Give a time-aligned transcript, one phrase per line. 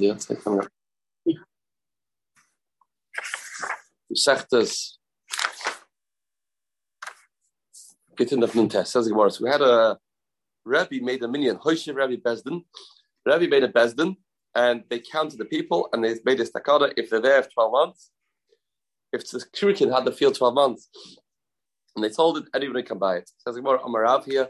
[0.00, 0.66] Ja, zeig mal.
[4.14, 4.98] Sechtes.
[8.16, 9.30] Get in the Nuntes, says Gemara.
[9.30, 9.94] So we had a eh,
[10.64, 12.64] Rabbi made a minion, Hoshev Rabbi Bezdin.
[13.26, 14.16] Rabbi made a Bezdin,
[14.54, 17.72] and they counted the people, and they made a stakada if they're there for 12
[17.72, 18.10] months.
[19.12, 20.88] If the shuriken had the field 12 months,
[21.94, 23.30] and they told it, anybody can buy it.
[23.38, 24.48] Says Gemara, Amarav here,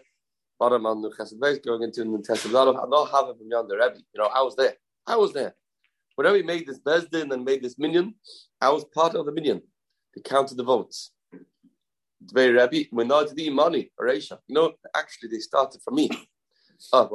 [0.61, 3.77] bottom on the Chesed going into the test of I don't have it from yonder
[3.77, 3.99] Rebbe.
[4.15, 4.75] You know, I was there.
[5.07, 5.55] I was there.
[6.15, 8.15] Whenever he made this Bezdin and made this minion,
[8.61, 9.63] I was part of the minion.
[10.15, 11.13] They counted the votes.
[12.23, 14.39] Very Rebbe, we're not the money, Aresha.
[14.49, 16.11] Know, actually, they started from me.
[16.95, 17.07] Oh,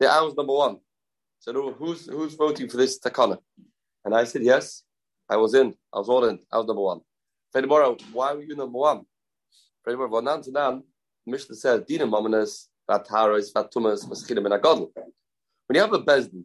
[0.00, 0.78] the I was number one.
[1.38, 3.38] So who's who's voting for this takana?
[4.04, 4.82] And I said yes.
[5.28, 5.74] I was in.
[5.94, 6.40] I was all in.
[6.50, 7.00] I was number one.
[7.54, 9.02] Fedimora, why were you number one?
[9.86, 10.82] Fedimora, Vanan Tanan,
[11.26, 14.88] Mishnah says, Dina Mamanas, Vataros, Vatumas, Maschidim, and.
[15.66, 16.44] When you have a Bezdin,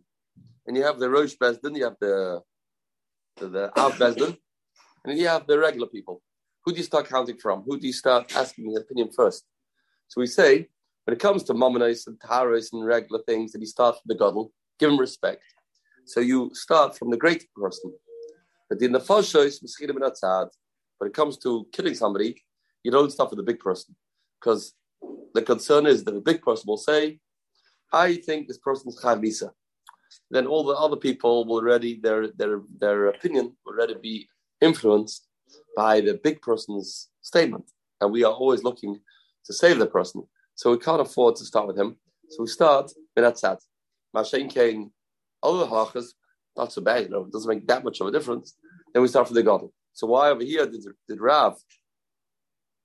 [0.68, 2.42] and you have the Rosh Bezdin, you have the
[3.38, 4.38] the, the Av Bezdin,
[5.06, 6.22] and you have the regular people.
[6.64, 7.64] Who do you start counting from?
[7.64, 9.46] Who do you start asking the opinion first?
[10.08, 10.68] So we say,
[11.06, 14.16] when it comes to Mamonos and Taharos and regular things, that you start from the
[14.16, 15.44] Gadol, give him respect.
[16.06, 17.94] So you start from the great person.
[18.70, 19.60] But in the Foshois,
[20.98, 22.44] when it comes to killing somebody,
[22.84, 23.96] you don't start with the big person.
[24.40, 24.74] Because
[25.34, 27.20] the concern is that the big person will say,
[27.92, 29.22] I think this person's Chav
[30.30, 34.28] then all the other people will already their their their opinion will already be
[34.60, 35.28] influenced
[35.76, 39.00] by the big person's statement, and we are always looking
[39.46, 40.24] to save the person.
[40.56, 41.98] So we can't afford to start with him.
[42.30, 42.92] So we start
[43.36, 43.58] sad.
[44.16, 44.92] Mashen Kane,
[45.42, 46.14] other halachas,
[46.58, 48.56] not so bad, you know, it doesn't make that much of a difference.
[48.94, 49.68] Then we start from the God.
[49.94, 51.58] So why over here did, did Rav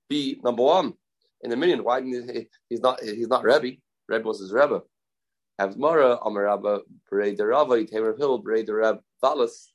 [0.09, 0.93] be number one
[1.41, 1.83] in the million?
[1.83, 3.77] Why didn't he, he's not he's not Rebbe?
[4.07, 4.81] Rebbe was his Rebbe.
[5.59, 9.67] Avmara, Amarabba, Berei Rava, Itamer Hill, Berei Rab, Valas,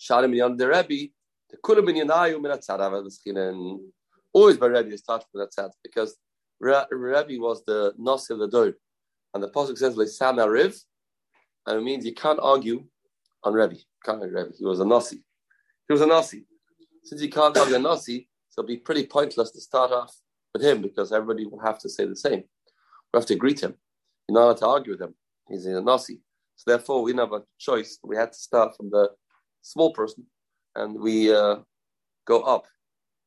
[0.00, 1.12] Shadim Yan the Rebbe,
[1.50, 3.80] the Kulam in Yanayu Minatzadav, and
[4.32, 6.16] always by Rebbe is touched that because
[6.60, 8.72] Rebbe was the Nasi of the Dor.
[9.34, 10.76] And the Pasuk says, Lesana Riv,
[11.66, 12.84] and it means you can't argue
[13.44, 13.76] on Rebbe.
[14.04, 14.52] Can't argue Rebbe.
[14.58, 15.22] He was a Nasi.
[15.88, 16.44] He was a Nasi.
[17.04, 20.14] Since you can't argue a Nasi, so it'll be pretty pointless to start off
[20.52, 22.44] with him because everybody will have to say the same.
[23.12, 23.74] We have to greet him.
[24.28, 25.14] You're to argue with him.
[25.48, 26.20] He's a Nasi.
[26.56, 27.98] So therefore, we didn't have a choice.
[28.02, 29.10] We had to start from the
[29.62, 30.26] small person
[30.74, 31.56] and we uh,
[32.26, 32.66] go up.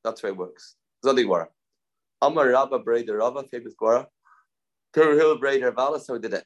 [0.04, 0.76] That's how it works.
[1.04, 1.48] Zadigwara.
[2.22, 4.08] Amar Rabba Breder Rabba, famous Gwara.
[4.94, 6.46] Hill Breder Valas, how we did it.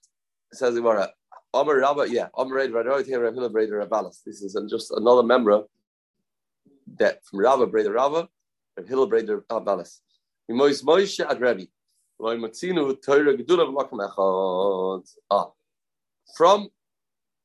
[0.52, 1.10] Says Gwara.
[1.54, 2.28] Amar Rabba, yeah.
[2.38, 4.22] Amar Hill Breder Valas.
[4.26, 5.64] This is just another member
[6.98, 8.28] that from Rabba Breder Rabba,
[8.88, 10.00] Hill Breder Valas.
[10.50, 11.68] Moish Moshe at Rebbe.
[12.22, 12.36] Ah,
[16.36, 16.68] from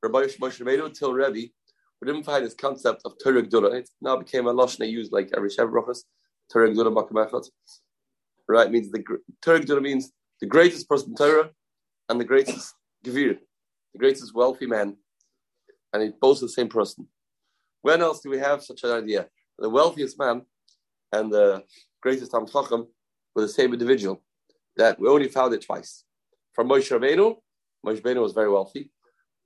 [0.03, 1.53] Rabbi Rabbeinu till Rebbe,
[2.01, 3.73] we didn't find this concept of Torah Gdula.
[3.75, 6.01] It now became a lashon used like every Shev Brachas,
[6.53, 7.49] Torah Gdula Makamechot.
[8.49, 9.05] Right, means the
[9.41, 11.51] Torah Gdula means the greatest person in Torah
[12.09, 12.75] and the greatest
[13.05, 13.39] Gevir,
[13.93, 14.97] the greatest wealthy man,
[15.93, 17.07] and it's both the same person.
[17.83, 19.29] When else do we have such an idea?
[19.57, 20.43] The wealthiest man
[21.13, 21.63] and the
[22.03, 22.89] greatest Chacham
[23.37, 24.24] were the same individual
[24.77, 26.05] that we only found it twice.
[26.53, 27.37] From Moshe Rabbeinu,
[27.87, 28.91] Moshe Rabbeinu was very wealthy.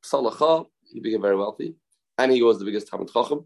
[0.05, 1.75] Salacha, he became very wealthy,
[2.16, 3.44] and he was the biggest Talmud Chacham.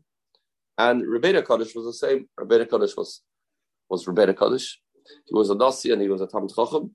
[0.79, 2.29] And Rebbeinu Kaddish was the same.
[2.39, 3.23] Rebbeinu Kaddish was
[3.89, 4.81] was Rebbeinu Kaddish.
[5.27, 6.95] He was a Nasi and he was a Talmud Chacham.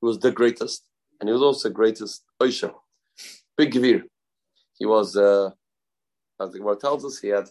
[0.00, 0.86] He was the greatest,
[1.20, 2.72] and he was also the greatest Oisha,
[3.56, 4.02] big Gevir.
[4.78, 5.50] He was, uh,
[6.40, 7.48] as the Gemara tells us, he had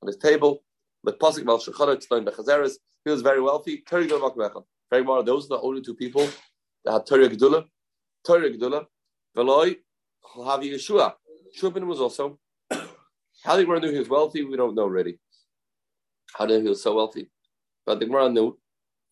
[0.00, 0.62] on his table
[1.04, 3.82] the Pasuk Val Shechana He was very wealthy.
[4.92, 6.28] Those are the only two people
[6.84, 7.64] that had Torah Gedula.
[8.26, 8.84] Torah Gedula.
[9.34, 9.76] Veloy
[10.36, 11.14] Havi Yeshua.
[11.58, 12.38] Shubin was also.
[13.44, 14.44] How did Gemara knew he was wealthy?
[14.44, 15.18] We don't know really.
[16.34, 17.30] How did he was so wealthy?
[17.86, 18.58] But the Gemara knew.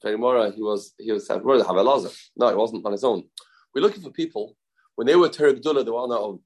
[0.02, 3.24] The Gemara, he was he was "Where the Havelaza?" No, he wasn't on his own.
[3.74, 4.56] We're looking for people
[4.96, 6.40] when they were Torah Gedula, they were on their own.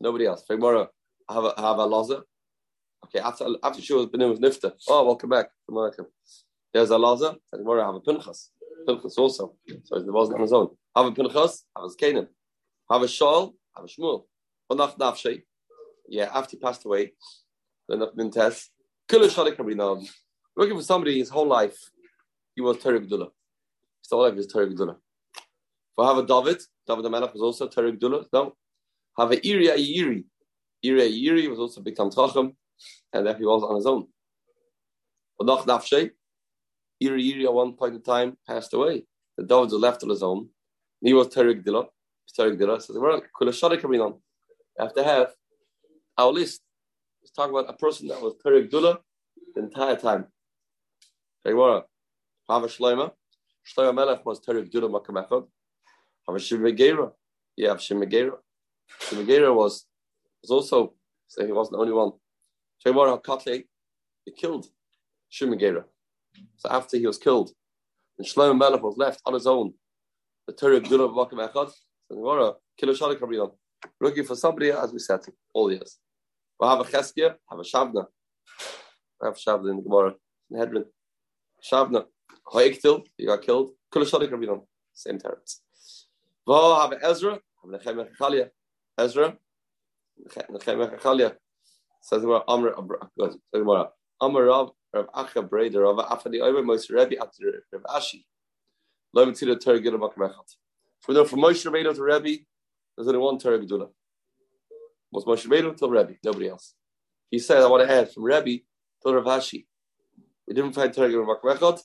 [0.00, 0.42] Nobody else.
[0.48, 0.88] The Gemara
[1.30, 2.22] have a have a laza.
[3.04, 4.72] Okay, after after she was been with Nifta.
[4.88, 5.50] Oh, welcome back.
[6.72, 8.50] There's a Laza, and Gemara have a Pinchas.
[8.86, 9.54] Pinchas also.
[9.84, 10.68] So it wasn't on his own.
[10.94, 12.28] Have a Pinchas, have a Canaan.
[12.90, 14.24] Have a Shaul, have a Shmuel.
[14.70, 15.42] Onach Nafshe.
[16.08, 17.12] Yeah, after he passed away,
[17.88, 18.66] then up Mintes.
[19.08, 20.06] Kula Shadik Kabrinam.
[20.56, 21.78] Looking for somebody his whole life,
[22.54, 23.28] he was Terry Gdula.
[24.02, 24.96] His whole life is Terry Gdula.
[25.94, 28.26] For have a David, David the Melech was also Terry Gdula.
[28.32, 28.56] No.
[29.18, 30.24] Have a Iri Ayiri.
[30.82, 32.54] Iri Ayiri was also big Tam Tacham,
[33.12, 34.06] and that he was on his own.
[35.40, 36.10] Onach Nafshe.
[37.00, 39.04] Iri Iri at one point in time passed away.
[39.36, 40.48] The David was left on his own.
[41.00, 41.86] He was Terig Dilla.
[42.38, 42.80] Tarek Dira.
[42.80, 44.14] Says well, Kula Shari coming on.
[44.78, 45.34] You have to have
[46.16, 46.60] our list.
[47.22, 48.98] Let's talk about a person that was Tarek Dula
[49.54, 50.26] the entire time.
[51.44, 51.86] Okay, what?
[52.48, 53.12] Have a Shloima.
[53.66, 55.46] Shloima Melech was Tarek Dula Makamechad.
[56.26, 57.12] Have a Shimegera.
[57.56, 58.32] Yeah, Shimegera.
[59.02, 59.84] Shimegera was
[60.42, 60.94] was also
[61.26, 62.12] so he wasn't the only one.
[62.84, 63.64] Shemar HaKatle,
[64.24, 64.66] he killed
[65.30, 65.84] Shimegera.
[66.56, 67.50] So after he was killed,
[68.18, 69.74] and Shlomo Melech was left on his own,
[70.46, 71.70] the Torah Gdula B'Makim Echad,
[72.08, 73.52] so Gemara, Kilo Shalik Rabbi
[74.00, 75.20] looking for somebody, as we said,
[75.52, 75.98] all years.
[76.58, 78.06] We'll have a Cheskia, have a Shavna.
[79.22, 80.14] I have Shavna in the Gemara,
[80.50, 80.84] in Hedron.
[81.70, 82.04] Shavna,
[82.52, 83.72] Hoiktil, he got killed.
[83.92, 84.46] Kilo Shalik Rabbi
[84.94, 85.60] same terms.
[86.46, 88.48] We'll have Ezra, have a Nechem Echalia.
[88.98, 89.36] Ezra,
[90.50, 91.34] Nechem Echalia.
[92.00, 92.74] Says the Gemara, Amr,
[93.20, 93.88] says the Gemara,
[94.20, 98.24] Amr Rav, Acha Breder, Rav Afadi Oimer, Moshe Rebbe, after Rav Ashi.
[99.12, 100.56] Lo Mitzira Torah Gila Makamechat.
[101.00, 102.44] From there, from Moshe Rabbeinu to Rebbe,
[102.96, 103.88] there's only one Torah Gedula.
[105.12, 106.74] Was Moshe Rabbeinu till Rebbe, nobody else.
[107.30, 108.62] He said, I want to add from Rebbe
[109.04, 109.66] to Rav Ashi.
[110.46, 111.80] We didn't find Torah Gila Makamechat,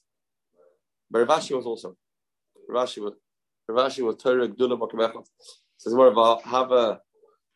[1.11, 1.97] but Rav Ashi was also.
[2.67, 3.13] Rav Ashi was,
[3.67, 5.25] Rav Ashi was Torah Gedula Makamechat.
[5.77, 7.01] Says more of have a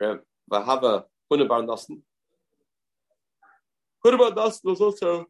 [0.02, 1.66] have a Hunabar
[4.64, 5.26] was also.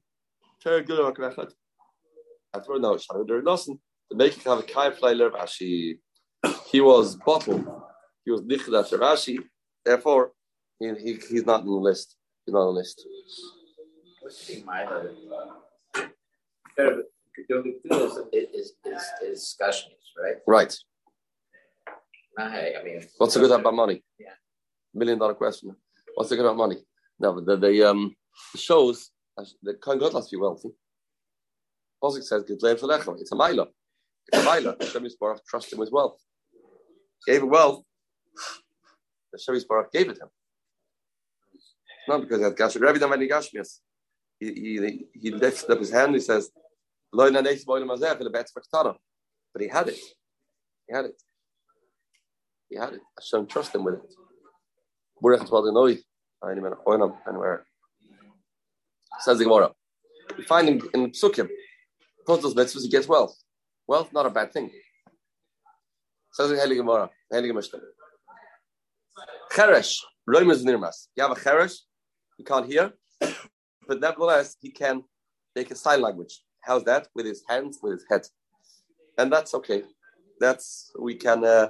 [2.53, 3.79] I throw now Shadar Nassen.
[4.09, 5.99] The making of a kai flyer Rashi.
[6.71, 7.65] He was bottled.
[8.25, 9.39] He was nichda to Rashi.
[9.85, 10.31] Therefore,
[10.79, 12.15] he, he, he's not on the list.
[12.45, 13.05] He's not on the list.
[14.25, 14.53] Is,
[18.33, 18.73] is, is
[19.21, 20.35] discussions, right?
[20.47, 20.75] Right.
[22.39, 24.03] I mean, what's the good about money?
[24.19, 24.27] Yeah.
[24.93, 25.75] Million dollar question.
[26.15, 26.77] What's the good about money?
[27.19, 28.15] No, but the, the um
[28.53, 29.11] the shows
[29.61, 30.69] the Kohen God has to be wealthy.
[32.03, 33.67] Posik says, It's a mila.
[34.31, 34.75] It's a mila.
[34.79, 36.19] Hashem Yisbarach trust him with wealth.
[37.25, 37.83] Gave him wealth.
[39.33, 40.29] Hashem Yisbarach gave it him.
[42.07, 42.81] Not because he had Gashmi.
[42.81, 43.79] Rabbi done many Gashmias.
[44.39, 46.51] He, he, he lifted up his hand he says,
[47.11, 47.35] But he
[49.67, 49.97] had it.
[50.87, 51.21] He had it.
[52.69, 53.01] He had it.
[53.17, 54.13] Hashem trust him with it.
[56.47, 57.66] Anywhere.
[59.19, 59.71] Says the Gemara.
[60.37, 61.49] We find him in Psukim.
[62.27, 63.35] Those mitzvahs, he gets wealth.
[63.87, 64.69] Wealth, not a bad thing.
[66.33, 67.79] Says the Gemara, Heli Mishnah.
[69.51, 69.97] Cheresh,
[70.29, 71.07] Roimus Nirmas.
[71.15, 71.77] You have a cheresh,
[72.37, 72.93] he can't hear,
[73.87, 75.03] but nevertheless, he can
[75.55, 76.43] make a sign language.
[76.61, 77.07] How's that?
[77.15, 78.27] With his hands, with his head.
[79.17, 79.83] And that's okay.
[80.39, 81.69] That's, we can, uh,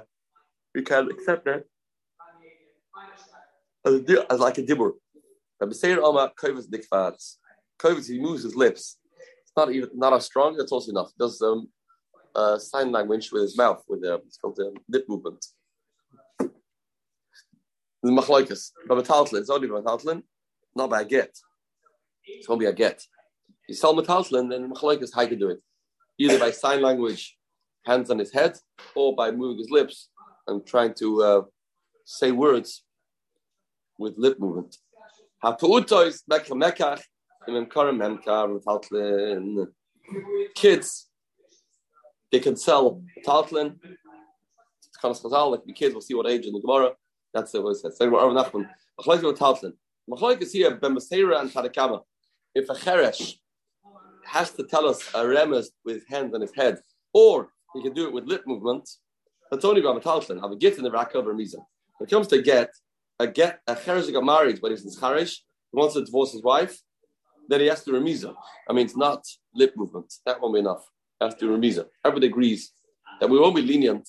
[0.74, 1.64] we can accept that
[3.86, 4.92] as, a, as like a dibur.
[5.60, 7.36] Rabbi Seir Oma Kovis Dikfats.
[7.78, 8.98] Kovis, he moves his lips.
[9.42, 10.56] It's not even not as strong.
[10.56, 11.08] That's also enough.
[11.08, 11.68] He does um,
[12.34, 15.44] uh, sign language with his mouth, with the it's called the lip movement.
[16.38, 20.22] The machlokes, Rabbi Taltlin, it's only Rabbi Taltlin,
[20.76, 21.36] not by a get.
[22.24, 23.02] It's be a get.
[23.68, 25.60] You sell metaltlin, then machlokes how you do it,
[26.18, 27.36] either by sign language,
[27.84, 28.56] hands on his head,
[28.94, 30.10] or by moving his lips
[30.46, 31.42] and trying to uh,
[32.04, 32.84] say words
[33.98, 34.76] with lip movement.
[40.54, 41.08] Kids,
[42.32, 43.76] they can sell Taltlin.
[45.04, 46.92] Of chazal, like the kids will see what age in the Gemara.
[47.32, 47.96] That's what it says.
[47.96, 48.68] So, Rav Nachman.
[49.00, 49.72] Machlok with Taltlin.
[50.10, 52.00] Machlok is here, Ben and.
[52.54, 53.34] If a Cheresh
[54.24, 56.80] has to tell us a remes with his hands on his head,
[57.12, 58.88] or he can do it with lip movement,
[59.50, 60.40] that's only about Taltlin.
[60.40, 61.64] Have a get in the Rakah or Mizan.
[61.98, 62.70] When it comes to get,
[63.18, 65.38] a get a Cheresh got married, but he's in Cheresh,
[65.72, 66.80] he wants to divorce his wife,
[67.48, 68.34] then he has to remiza.
[68.68, 70.12] I mean, it's not lip movement.
[70.26, 70.84] That won't be enough.
[71.18, 71.86] He has to remiza.
[72.04, 72.72] Everybody agrees
[73.20, 74.08] that we won't be lenient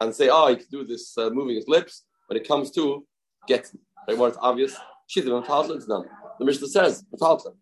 [0.00, 2.04] and say, oh, he can do this uh, moving his lips.
[2.26, 3.06] When it comes to
[3.46, 3.70] get,
[4.08, 6.04] right, where it's obvious, she's the metalton, it's done.
[6.38, 7.54] The Mishnah says, metalton.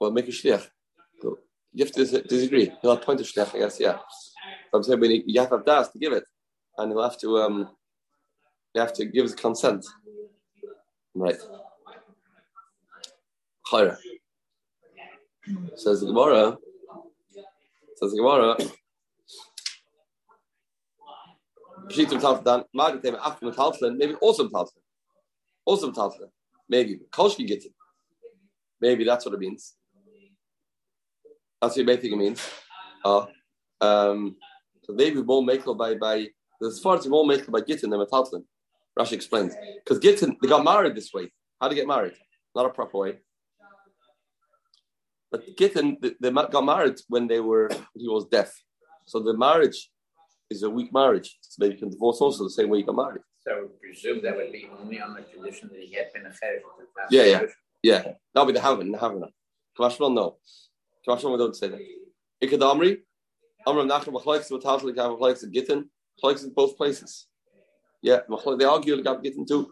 [0.00, 0.68] Well, make a shliach.
[1.22, 2.72] You have to disagree.
[2.82, 3.98] He'll appoint a shliach, I guess, yeah.
[4.70, 6.24] But I'm saying you have to have das to give it.
[6.76, 7.70] And he'll have to, um,
[8.74, 9.86] you have to give consent.
[11.14, 11.36] Right.
[13.70, 13.96] Chayra.
[15.76, 16.56] Says the Gemara.
[17.96, 18.56] Says the Gemara.
[23.52, 24.82] Talfdan, maybe also Metalflin.
[25.64, 26.30] Also Metalflin.
[26.68, 27.00] Maybe.
[27.10, 27.72] Kolshki Gittin.
[28.80, 29.74] Maybe that's what it means.
[31.60, 32.46] That's what you may think it means.
[33.04, 33.26] Uh,
[33.80, 34.36] um,
[34.82, 36.26] so maybe more makel by by
[36.82, 38.44] far as more makel by Gittin than Metalflin.
[38.98, 39.54] Rashi explains.
[39.82, 41.32] Because Gittin, they got married this way.
[41.60, 42.14] How to get married?
[42.54, 43.18] Not a proper way.
[45.30, 48.54] But Gittin, they got married when they were he was deaf.
[49.06, 49.90] So the marriage
[50.50, 51.36] is a weak marriage.
[51.40, 53.22] So maybe you can divorce also the same way you got married.
[53.40, 56.26] So I would presume that would be only on the condition that he had been
[56.26, 56.32] a.
[57.10, 57.42] Yeah, yeah.
[57.82, 58.92] Yeah, that'll be the Havana.
[58.92, 59.26] The Havana.
[59.78, 60.38] Kamashmal, no.
[61.06, 61.80] Kamashmal, we don't say that.
[62.42, 63.00] Ikadamri,
[63.66, 64.50] Amram Nachem house
[64.84, 65.90] like Machlekes and Gittin,
[66.22, 67.26] Machlekes in both places.
[68.04, 68.20] Yeah,
[68.58, 69.66] they argue about Gittin too.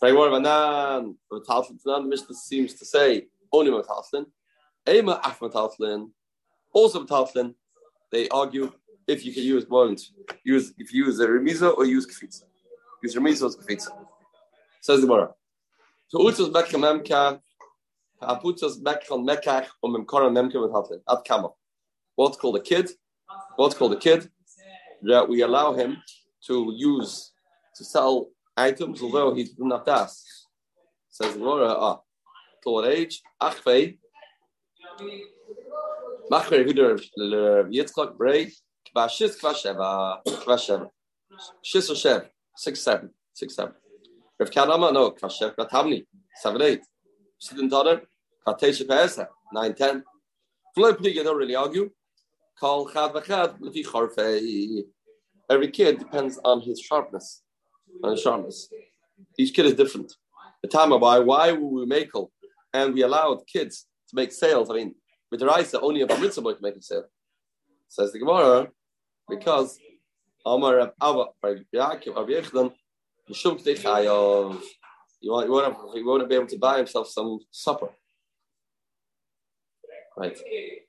[0.00, 4.26] Very more Vanan, Matalslin, the Mishnah seems to say only Matalslin.
[4.88, 6.10] Ema Af Matalslin,
[6.72, 7.54] also Matalslin.
[8.10, 8.72] They argue
[9.06, 9.96] if you can use one,
[10.42, 12.42] use if you use a remiza or use kfitza.
[13.04, 13.90] Use remiza or kfitza.
[14.80, 15.30] Says the Gemara.
[16.08, 17.40] So utzos mekka memka,
[18.20, 21.02] aputzos mekka mekach um memkara memka Matalslin.
[21.08, 21.50] At kama.
[22.16, 22.90] What's called a kid?
[23.54, 24.28] What's called a kid?
[25.02, 25.98] That we allow him
[26.48, 27.30] to use
[27.76, 30.46] to sell items, although he he's not das.
[31.08, 32.00] Says Gemara, ah,
[32.62, 33.22] to what age?
[33.42, 33.98] Achvei.
[36.30, 36.96] Machver Huder
[37.76, 38.52] Yitzchak Brei.
[38.94, 40.22] Kbashis Kvasheva.
[40.24, 40.88] Kvasheva.
[41.64, 42.28] Shis or Shev.
[42.56, 43.10] Six, seven.
[44.38, 45.10] Rav Kadama, no.
[45.12, 45.54] Kvashev.
[46.36, 46.82] Seven, eight.
[49.52, 50.04] Nine, ten.
[50.74, 51.90] Floyd Pliga don't really argue.
[52.60, 53.58] Chad Vachad.
[53.84, 54.84] Charfei.
[55.50, 57.42] Every kid depends on his sharpness.
[58.02, 58.68] On sharpness.
[59.38, 60.12] Each kid is different.
[60.62, 62.10] The time why, why would we make
[62.72, 64.70] and we allowed kids to make sales?
[64.70, 64.94] I mean,
[65.30, 67.04] with the only a bar mitzvah can make a sale.
[67.88, 68.68] Says the Gemara,
[69.28, 69.78] because
[70.44, 71.26] Amar Abba
[71.74, 72.72] Yaakov Yechdan,
[75.22, 77.90] you want to be able to buy himself some supper,
[80.16, 80.38] right?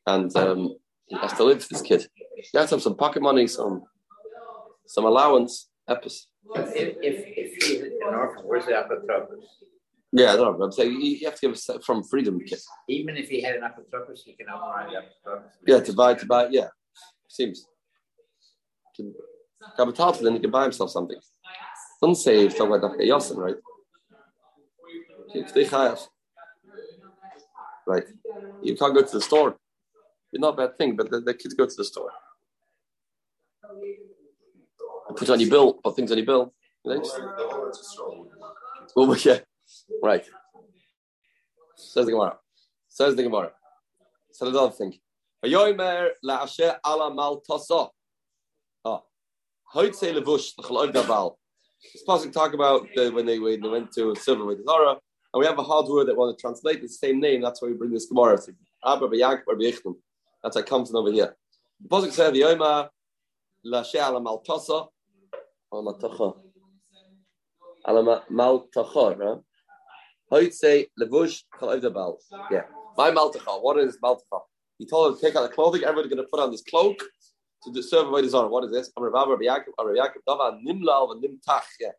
[0.08, 0.76] And um,
[1.08, 2.08] he has to live this kid.
[2.36, 3.84] He has to have some pocket money, some
[4.88, 5.70] some allowance.
[6.56, 9.44] If if if an orphan, where's the apotropos?
[10.12, 10.66] Yeah, I don't know.
[10.66, 12.40] I'm saying you have to give from freedom.
[12.90, 15.44] Even if he had an apotropos, he can override the apotropos.
[15.66, 16.68] Yeah, to buy, to buy, yeah.
[17.30, 17.66] Seems.
[18.98, 19.14] To
[20.22, 21.18] then he can buy himself something.
[22.02, 23.00] Don't say something like that.
[23.00, 23.56] Yosin, right?
[27.88, 28.04] Right.
[28.62, 29.56] You can't go to the store.
[30.34, 32.12] It's not a bad thing, but the, the kids go to the store.
[35.16, 36.54] Put on your bill, put things on your bill.
[36.84, 37.74] You know,
[38.96, 39.40] well, yeah.
[40.04, 40.26] Right.
[41.76, 42.38] Says the Gemara.
[42.90, 43.52] Says the Gemara.
[44.32, 44.98] So another thing.
[45.44, 47.88] Vayomer la'asher ala mal tosa.
[48.86, 49.04] Oh.
[49.74, 51.38] Hoitze levush l'chaloiv daval.
[51.94, 54.64] It's possible to talk about the, when they when they went to silver with the
[54.64, 54.98] Torah,
[55.34, 57.42] and we have a hard word that want to translate the same name.
[57.42, 58.38] That's why we bring this Gemara.
[58.86, 59.96] Abba b'Yaakov or b'Yichtim.
[60.44, 61.36] That's how it comes over here.
[61.82, 62.90] The pasuk says Vayomer
[63.66, 64.86] la'asher ala mal tosa.
[65.74, 66.34] Ala mal tocha.
[67.88, 69.42] Ala mal tocha,
[70.32, 70.54] right?
[70.54, 72.18] Say levush bal.
[72.50, 72.64] Yeah.
[72.98, 73.62] My maltacha.
[73.62, 74.42] What is maltacha?
[74.78, 75.84] He told him to take out the clothing.
[75.84, 77.02] Everybody's going to put on this cloak
[77.74, 78.48] to serve away the zara.
[78.48, 78.92] What is this?
[78.98, 79.74] I'm Rabbi Yaakov.
[79.80, 80.22] Rabbi Yaakov.
[80.28, 81.62] Dava nimlal nimtach.
[81.80, 81.92] Yeah.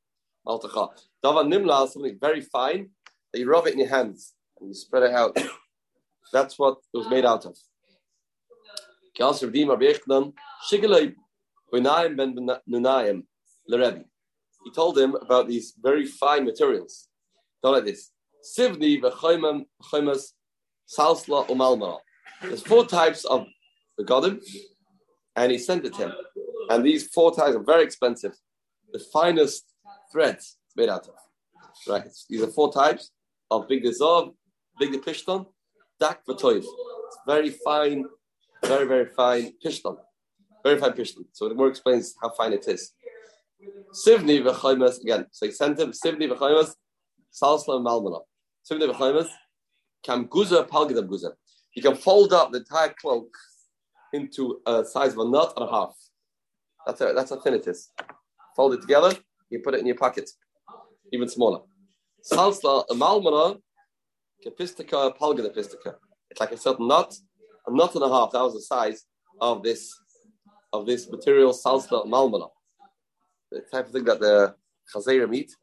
[0.47, 0.89] Maltacha.
[1.25, 2.91] Dava nimlal something very fine
[3.33, 5.37] that you rub it in your hands and you spread it out.
[6.33, 7.57] That's what it was made out of.
[9.19, 10.33] Kals Rabbi Rabbi Yechdan.
[10.71, 11.15] Shigalei.
[11.73, 12.37] Ben
[12.71, 13.23] Nunayim.
[13.71, 14.05] Lerebi.
[14.65, 17.09] He told him about these very fine materials.
[17.63, 18.11] Don't like this.
[18.57, 20.33] Sivni v'choimas
[20.89, 21.99] salsla umalma.
[22.43, 23.47] There's four types of
[23.97, 24.41] the begodim,
[25.37, 26.13] and he sent it to him.
[26.71, 28.35] And these four types are very expensive.
[28.93, 29.65] The finest
[30.11, 31.15] threads made out of.
[31.89, 32.09] Right.
[32.29, 33.11] These are four types
[33.51, 34.35] of big dissolve,
[34.79, 35.47] big the pishton,
[36.01, 36.59] dak v'toiv.
[36.59, 38.05] It's very fine,
[38.65, 39.97] very, very fine pishton.
[40.65, 41.25] Very fine pishton.
[41.33, 42.93] So the more explains how fine it is.
[43.93, 46.75] Sivni v'choimas, again, so he sent him Sivni v'choimas,
[47.33, 48.21] salsla malmana.
[48.69, 49.29] Sivne b'chaymas,
[50.05, 51.33] kam guza palgadam guza.
[51.75, 53.29] You can fold up the entire cloak
[54.13, 55.95] into a size of a nut and a half.
[56.87, 57.91] That's a, that's a thin it is.
[58.57, 59.13] Fold it together,
[59.51, 60.29] you put it in your pocket,
[61.13, 61.61] even smaller.
[62.31, 63.59] Salsa, a malmana,
[64.45, 65.95] kapistika, palgada pistika.
[66.31, 67.15] It's like a certain nut,
[67.67, 68.33] a nut and a half.
[68.33, 69.05] That was the size
[69.41, 69.93] of this
[70.73, 72.49] of this material, salsa malmana.
[73.53, 74.55] The type of thing that the
[74.95, 75.55] chazera meat.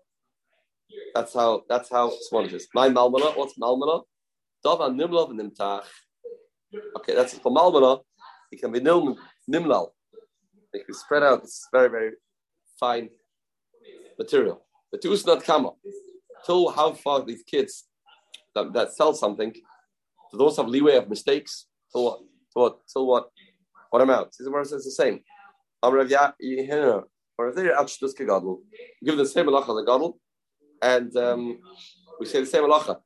[1.16, 2.68] That's how that's how small it is.
[2.76, 4.04] My malmana, what's malmana?
[4.64, 5.86] Dava nimlav nimtach.
[6.98, 8.02] Okay, that's for malmana.
[8.52, 9.16] It can be nim,
[9.52, 9.90] nimlal.
[10.72, 11.40] It can spread out.
[11.44, 12.12] It's very very
[12.80, 13.10] fine
[14.20, 14.66] material.
[15.02, 15.72] Two is not kama.
[16.46, 17.86] Till how far these kids
[18.56, 21.66] that, that sell something, do those have leeway of mistakes?
[21.92, 22.20] Till what?
[22.54, 22.80] Till what?
[22.92, 23.30] Till what?
[23.90, 24.36] What amount?
[24.36, 25.22] See, the says the same.
[27.40, 30.20] Give the same halacha as a gadol
[30.82, 31.60] and um,
[32.20, 32.98] we say the same halacha.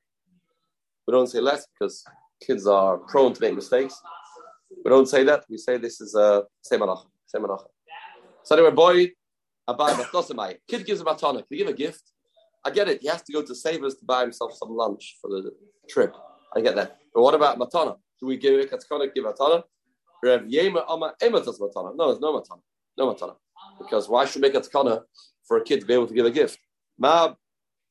[1.07, 2.03] We don't say less because
[2.41, 4.01] kids are prone to make mistakes.
[4.83, 5.43] We don't say that.
[5.49, 7.05] We say this is a same halacha.
[7.27, 7.67] Same halacha.
[8.43, 9.11] So anyway, boy,
[9.67, 9.99] about.
[10.67, 11.37] Kid gives a matana.
[11.37, 12.03] Can you give a gift?
[12.65, 13.01] I get it.
[13.01, 15.51] He has to go to Savers to buy himself some lunch for the
[15.89, 16.15] trip.
[16.55, 16.97] I get that.
[17.13, 17.97] But what about matana?
[18.19, 19.63] Do we give it katkana, give matana?
[20.23, 21.95] Rev Yema Ama Ematas matana.
[21.95, 22.61] No, it's no matana.
[22.97, 23.35] No matana.
[23.79, 25.01] Because why should we make a tkana
[25.47, 26.57] for a kid to be able to give a gift?
[26.97, 27.33] Ma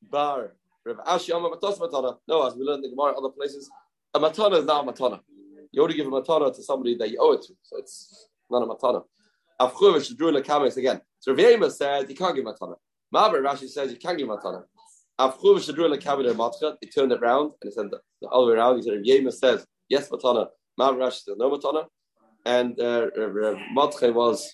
[0.01, 0.53] bar.
[0.85, 3.69] No, as we learned in the Gemara other places,
[4.13, 5.21] a matana is not a matana.
[5.71, 7.53] You only give a matana to somebody that you owe it to.
[7.63, 9.03] So it's not a matana.
[9.61, 11.01] Avchuvish drew in the comments again.
[11.19, 12.75] So Rav said you can't give matana.
[13.13, 14.63] Maber Rashi says you can't give matana.
[15.19, 16.75] Avchuvish drew in the cabinet matcha.
[16.81, 18.75] He turned it around and he said the, the other way around.
[18.77, 20.47] He said Rav says yes matana.
[20.79, 21.85] Maber Rashi said no matana.
[22.45, 24.53] And uh, Rav Matche was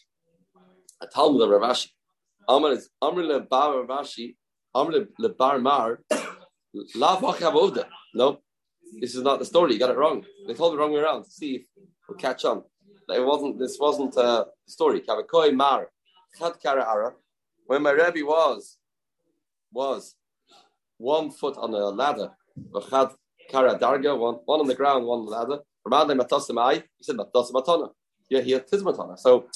[1.02, 1.90] a Talmud of Rav Ashi.
[2.48, 4.36] Amr is Amr le Bar Rashi.
[4.74, 6.02] Amr le Bar Mar.
[6.96, 7.20] La
[8.14, 8.40] No,
[9.02, 9.74] this is not the story.
[9.74, 10.24] You got it wrong.
[10.48, 11.26] They told it the wrong way around.
[11.26, 11.62] See if
[12.08, 12.64] we'll catch on.
[13.10, 13.58] It wasn't.
[13.58, 15.02] This wasn't uh, a story.
[15.02, 15.90] Kavakoi Mar.
[16.38, 17.14] Chat Kara Ara.
[17.66, 18.78] When my Rebbe was
[19.72, 20.16] was
[20.98, 22.30] one foot on a ladder.
[22.72, 23.16] V'chad
[23.50, 24.18] Kara Darga.
[24.18, 25.64] One one on the ground, one on the ladder.
[26.98, 27.90] He said Matasamatana.
[28.30, 29.18] Yeah, he had Tizmatana.
[29.18, 29.48] So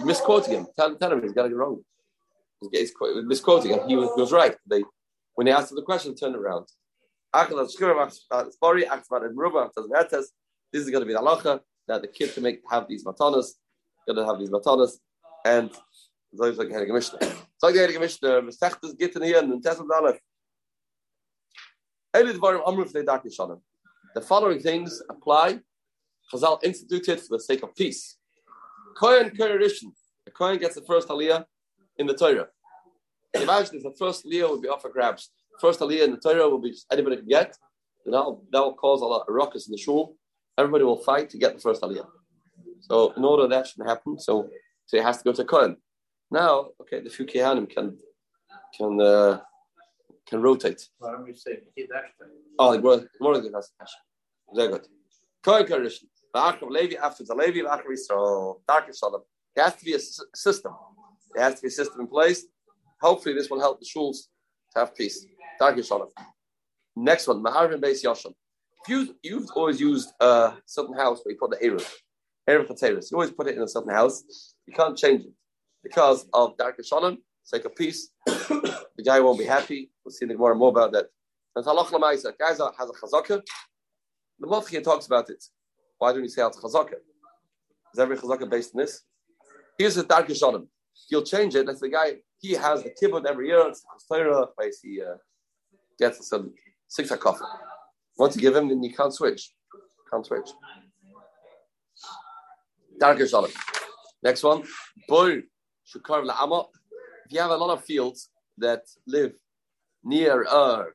[0.00, 0.66] misquoting him.
[0.76, 1.80] Tell, tell him he's got it wrong.
[2.60, 2.92] He's, he's
[3.24, 3.88] misquoting him.
[3.88, 4.54] He was, he was right.
[4.68, 4.82] They
[5.34, 6.66] when they asked him the question, turn around.
[7.32, 7.50] This
[10.82, 13.48] is going to be the halacha that the kid can make have these matanas,
[14.06, 14.92] going to have these matanas,
[15.44, 15.70] and
[16.32, 17.18] those like Heilige Mishnah.
[17.58, 20.18] So the Heilige Mishnah, Mesechtes Gittin here and Tesel Dalef.
[24.14, 25.58] The following things apply.
[26.32, 28.16] Chazal instituted for the sake of peace.
[28.94, 31.44] Kohen Kohen The Kohen gets the first aliyah
[31.98, 32.46] in the Torah.
[33.34, 35.30] Imagine if the first aliyah would be off for grabs.
[35.60, 37.56] First aliyah in the Torah will be anybody can get.
[38.04, 40.16] And that'll, that'll cause a lot of ruckus in the shul.
[40.58, 42.06] Everybody will fight to get the first aliyah.
[42.80, 44.48] So in order that shouldn't happen, so,
[44.86, 45.76] so it has to go to Kohen.
[46.30, 47.96] Now, okay, the few Kehanim can
[48.76, 49.40] can uh,
[50.26, 50.88] can rotate.
[50.98, 51.58] Why don't we say
[52.58, 53.52] Oh, more more than.
[54.54, 54.86] Very good.
[55.42, 56.04] Kohen Karishn.
[56.34, 58.60] Ba'achav Levi after the Levi Ba'achav Yisrael.
[58.66, 59.22] Dark Shalom.
[59.54, 60.00] There has to be a
[60.34, 60.72] system.
[61.32, 62.44] There has to be a system in place.
[63.00, 64.16] Hopefully, this will help the shuls
[64.72, 65.26] to have peace.
[65.60, 66.08] Dark Shalom.
[66.96, 68.34] Next one, Maharvin Beis Yasham.
[68.82, 71.88] If you, you've always used a certain house where you put the Eruv,
[72.48, 73.10] Eruv Chateris.
[73.10, 74.54] You always put it in a certain house.
[74.66, 75.32] You can't change it
[75.82, 78.10] because of Dark Shalom, sake of peace.
[78.26, 79.90] the guy won't be happy.
[80.04, 81.06] We'll see more and more about that.
[81.56, 83.40] And Halach Lamaisa, guy uh, has a chazaka.
[84.40, 85.42] The Mothia talks about it.
[85.98, 86.94] Why don't you say it's chazaka?
[87.92, 89.02] Is every chazaka based on this?
[89.78, 90.68] Here's the Dark Shalom.
[91.08, 91.66] He'll change it.
[91.66, 92.14] That's the guy.
[92.38, 93.64] He has the kibbutz every year.
[93.68, 94.80] It's the Torah place.
[94.82, 95.16] He uh,
[95.98, 96.52] gets some
[96.86, 97.44] six a coffee.
[98.18, 99.52] Once you give him, then you can't switch.
[100.10, 100.50] Can't switch.
[102.98, 103.50] Darker Shalom.
[104.22, 104.62] Next one.
[105.08, 105.42] Boy,
[105.92, 106.66] Shukar La'ama.
[107.26, 109.32] If you have a lot of fields that live
[110.04, 110.86] near a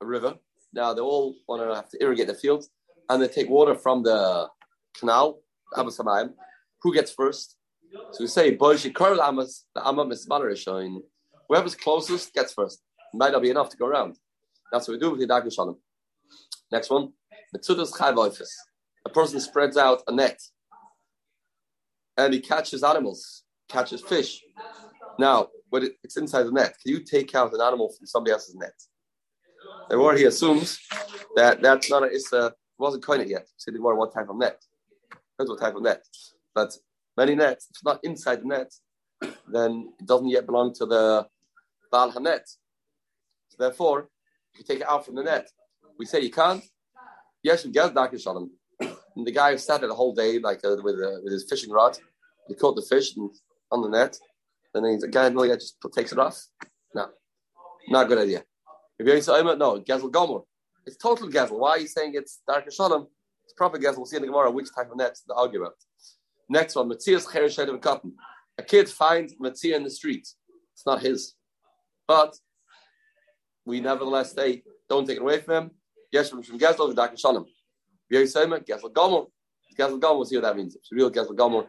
[0.00, 0.34] river,
[0.72, 2.70] now they all want to have to irrigate the fields,
[3.10, 4.48] and they take water from the
[4.98, 5.40] canal.
[6.82, 7.56] Who gets first?
[8.12, 11.02] So we say, Boy, Shukar La'amas, the Amma Mismanar showing.
[11.48, 12.80] Whoever's closest gets first.
[13.12, 14.16] Might not be enough to go around.
[14.72, 15.78] That's what we do with the Darker Shalom.
[16.70, 17.12] Next one.
[17.54, 18.42] Metzudas chayv
[19.04, 20.40] A person spreads out a net
[22.16, 24.40] and he catches animals, catches fish.
[25.18, 28.54] Now, when it's inside the net, can you take out an animal from somebody else's
[28.54, 28.74] net?
[29.88, 30.78] And what he assumes
[31.34, 33.46] that that's not a, it wasn't coined yet.
[33.58, 34.58] See the what type of net.
[35.10, 36.02] Depends what type of net.
[36.54, 36.74] But
[37.16, 38.72] many nets, if it's not inside the net,
[39.46, 41.26] then it doesn't yet belong to the
[41.92, 42.46] Baal Hanet.
[43.48, 44.08] So therefore,
[44.56, 45.48] you take it out from the net.
[45.98, 46.64] We say you can't.
[47.42, 48.50] Yes, you get Daki Shalom.
[49.16, 51.44] And the guy who sat there the whole day, like uh, with uh, with his
[51.50, 51.98] fishing rod.
[52.46, 53.28] He caught the fish and,
[53.72, 54.16] on the net.
[54.72, 56.46] And then he's like, guy really just takes it off.
[56.94, 57.08] No,
[57.88, 58.44] not a good idea.
[58.98, 60.42] If you're saying no, Gezel Gomer.
[60.86, 61.58] It's total Gezel.
[61.58, 63.06] Why are you saying it's Dark Shalom?
[63.44, 63.98] It's proper Gezel.
[63.98, 65.76] We'll see in the Gemara which type of net to argue about.
[66.48, 68.14] Next one, Matthias Chereshed of cotton.
[68.58, 70.26] A kid finds Matzia in the street.
[70.74, 71.34] It's not his.
[72.08, 72.34] But
[73.64, 75.70] we nevertheless say, don't take it away from him.
[76.10, 77.46] Yes, from Gesel, V'dak Shalom.
[78.12, 79.26] V'yosema, Gesel Gomer.
[79.78, 80.74] Gesel Gomer, see what that means.
[80.74, 81.66] It's real Gesel Gomer.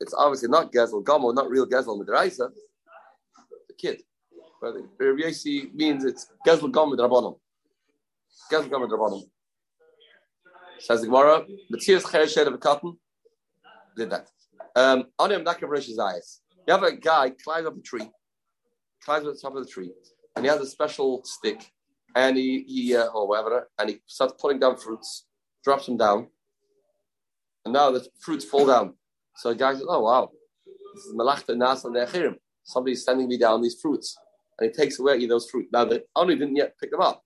[0.00, 2.50] It's obviously not Gesel Gomer, not real Gesel Midraisa.
[3.68, 4.02] The kid.
[4.60, 5.30] But Rabbi
[5.74, 7.38] means it's Gesel Gomer Drabonim.
[8.50, 9.22] Gesel Gomer Drabonim.
[10.78, 12.98] Says the Gemara, Matthias Chereshed of a cotton
[13.96, 14.28] did that.
[14.76, 16.40] Um, on him, that his eyes.
[16.66, 18.10] You have a guy climbs up a tree,
[19.04, 19.92] climbs up the top of the tree,
[20.34, 21.70] and he has a special stick,
[22.16, 25.26] and he, he uh, or whatever, and he starts putting down fruits,
[25.62, 26.28] drops them down,
[27.64, 28.94] and now the fruits fall down.
[29.36, 30.30] So the guy says, "Oh wow,
[30.94, 31.86] This is Malachta Nas.
[32.64, 34.16] Somebody's sending me down these fruits,
[34.58, 35.68] and he takes away those fruits.
[35.72, 37.22] Now the owner didn't yet pick them up.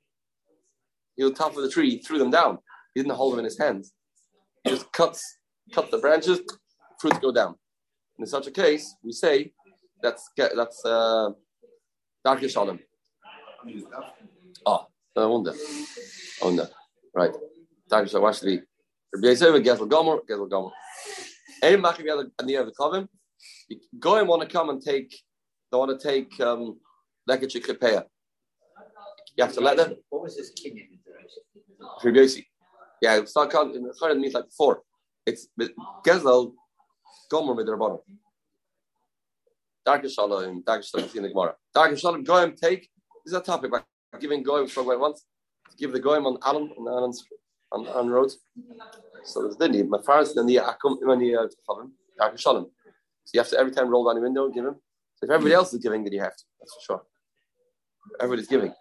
[1.18, 2.58] He top of the tree, he threw them down.
[2.94, 3.92] He didn't hold them in his hands.
[4.62, 5.22] He just cuts,
[5.74, 6.40] cut the branches,
[7.00, 7.56] fruits go down.
[8.16, 9.52] And in such a case, we say
[10.00, 11.30] that's that's uh,
[12.24, 12.78] Dark Shalom.
[14.64, 15.54] Oh, no wonder.
[16.40, 16.68] Wonder.
[17.14, 17.32] Right.
[17.88, 18.28] Dark Shalom.
[18.28, 18.62] Actually,
[19.12, 20.70] Rabbi Yisrael, Gezel Gomer, Gezel Gomer.
[21.62, 23.08] Any Machim Yad the
[23.98, 25.10] go and want to come and take,
[25.72, 26.78] they want to take um,
[27.28, 28.04] Lekach Klipeya.
[29.36, 29.96] You have to let them.
[30.10, 30.88] What was this Kenyan
[32.04, 32.26] Rabbi.
[33.00, 34.82] Yeah, it's not it means like four.
[35.26, 35.48] It's
[36.04, 36.52] Gezel
[37.30, 38.00] Gomer with the Rabbanim.
[39.84, 41.54] Dark Shalom, Dark Shalom, in the Gemara.
[41.74, 42.90] Dark Shalom, Goyim take,
[43.24, 43.80] this is a topic, by
[44.20, 45.24] giving Goyim, for going once,
[45.78, 47.24] give the Goyim on Alan, on Alan's,
[47.72, 48.38] on, on roads.
[49.24, 49.88] So there's the need.
[49.88, 51.38] My father's the Nia Akum, Nia
[51.68, 52.70] Chavim, Dark Shalom.
[53.24, 54.76] So you have to every time roll down the window give him.
[55.16, 56.44] So if everybody else is giving, then you have to.
[56.60, 57.02] That's for sure.
[58.20, 58.74] Everybody's giving.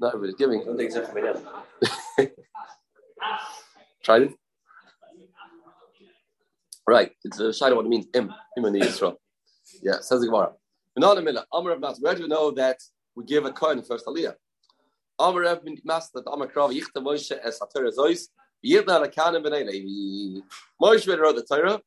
[0.00, 0.62] Not everybody's giving.
[0.62, 2.30] I don't think else.
[4.02, 4.32] Tried it?
[6.88, 7.12] Right.
[7.24, 8.06] It's a shadow what it means.
[8.14, 8.32] Im.
[8.56, 9.16] Im in the Yisrael.
[9.82, 10.52] Yeah, says the Gemara.
[10.94, 12.78] Where do we know that
[13.14, 14.34] we give a coin the first aliyah?
[15.18, 18.28] Amar Rav Master Amar Krav Yichta Moshe Es HaTorah Zois
[18.64, 20.40] Yidna Lakanim B'nei Levi.
[20.82, 21.80] Moshe wrote the Torah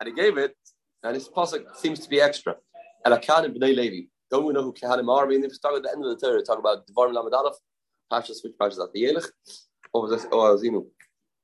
[0.00, 0.56] and he gave it,
[1.02, 2.56] and his pasuk seems to be extra.
[3.04, 4.06] And Lakanim B'nei Levi.
[4.30, 5.26] Don't we know who Kahanim are?
[5.26, 7.56] Mean, if we start at the end of the Torah, talk about Devarim Lamed Aleph,
[8.12, 9.30] Pashas, which Pashas at the Yelech,
[9.92, 10.86] or Zinu.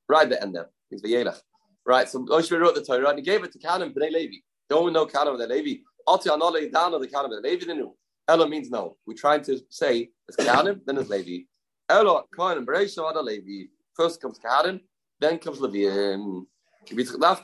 [0.08, 0.68] Right at the end there.
[0.90, 1.40] It's the Yelech.
[1.86, 4.42] Right, so Moshe wrote the Torah and he gave it to Kahanim B'nei Levi.
[4.68, 5.82] Don't we know Kahanim B'nei Levi?
[6.08, 7.96] Ati Anole Dana the Kahanim B'nei Levi, new.
[8.28, 8.96] Ella means no.
[9.06, 11.44] We're trying to say it's Kahanim, then it's Levi.
[11.88, 13.68] Ella, Kahanim, Bereisha, Ada Levi.
[13.94, 14.80] First comes Kahanim,
[15.20, 16.46] then comes Levium.
[16.86, 17.42] Another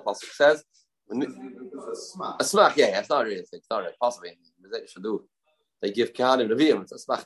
[0.00, 0.62] pasuk says,
[1.10, 4.30] a smach, yeah, it's not really, it's not really, possibly.
[5.82, 7.24] They give Kahanim Levium, it's a smach.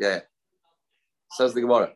[0.00, 0.20] Yeah.
[1.32, 1.92] Says the Gemara.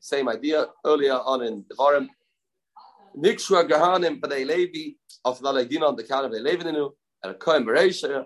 [0.00, 2.08] Same idea earlier on in the Devarim.
[3.16, 6.90] Nikshua Gahanim B'nai Levi of the Leidina on the Kahanim B'nai Levi Ninu
[7.22, 8.24] and a Kohen Bereisha,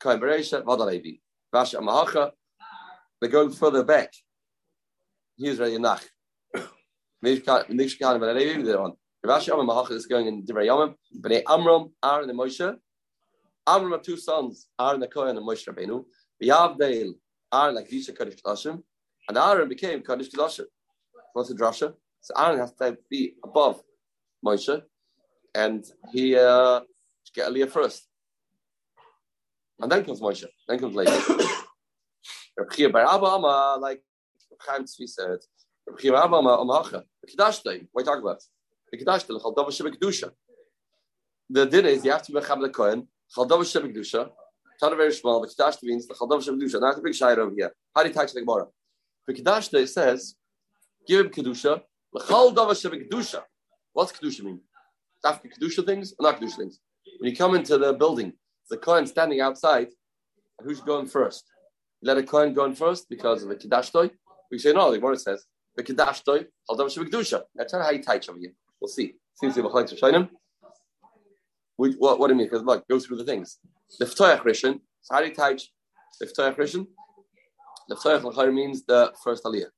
[0.00, 1.18] Kohen Bereisha, Vada Levi.
[1.54, 2.30] Vasha Mahacha.
[3.20, 4.12] They're going further back.
[5.36, 6.04] Here's Rei Nach.
[7.24, 8.94] Nikshua Gahanim B'nai Levi, they're on.
[9.26, 10.94] Rashi Amram Mahacha is going in Divrei Yomim.
[11.20, 12.76] B'nai Amram, Aaron and Moshe.
[13.66, 16.04] Amram have two sons, Aaron the Kohen and Moshe Rabbeinu.
[16.42, 17.12] V'yavdeil,
[17.52, 18.82] Aaron like Visha Kodesh Kedashim.
[19.28, 20.64] And Aaron became Kodesh Kedashim.
[21.32, 21.94] What's the drasha?
[22.20, 23.82] So Aaron has to be above
[24.44, 24.82] Moshe,
[25.54, 26.80] and he uh,
[27.34, 28.06] get Aliyah first,
[29.80, 31.16] and then comes Moshe, then comes later.
[32.72, 34.02] Chia Bar Abba like
[34.60, 35.38] Chaim Tzvi said,
[35.98, 37.04] Chia Bar Abba Amacha.
[37.36, 38.42] What are you talking about?
[41.50, 44.30] The din is you have to be Mechab the Kohen, Chal Dava Shebek Kedusha.
[44.80, 45.40] Tana very small.
[45.40, 46.80] The Kedash means the Chal Dava Shebek Kedusha.
[46.80, 47.72] Now, a big shayr over here.
[47.94, 48.66] How do you touch the Gemara?
[49.26, 50.34] The Kedash Day says,
[51.06, 51.82] give him Kedusha.
[52.28, 53.42] Chal Dava Shebek Kedusha.
[53.92, 54.60] What's kedusha mean?
[55.24, 56.80] After kedusha things or not kedusha things?
[57.18, 58.32] When you come into the building,
[58.70, 59.88] the kohen standing outside,
[60.62, 61.44] who's going first?
[62.00, 64.10] You let a kohen go in first because of the kedash.
[64.50, 64.92] We say no.
[64.92, 66.46] The Gemara says the kedash toy.
[66.70, 67.42] Haldam shevik kedusha.
[67.54, 68.52] That's how you teach over here.
[68.80, 69.14] We'll see.
[69.34, 70.28] Seems to be a shaynim.
[71.76, 72.46] What, what do you mean?
[72.46, 73.58] Because look, go through the things.
[73.98, 74.80] The ftoyach rishon.
[75.02, 75.70] So how do you teach
[76.20, 76.86] the ftoyach rishon?
[77.88, 79.70] The ftoyach l'chayr means the first aliyah,